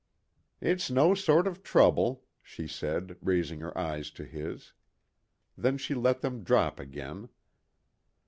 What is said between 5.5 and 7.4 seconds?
Then she let them drop again.